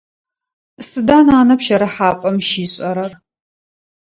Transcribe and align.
Сыда 0.87 1.17
нанэ 1.27 1.55
пщэрыхьапӏэм 1.59 2.35
щишӏэрэр? 2.47 3.11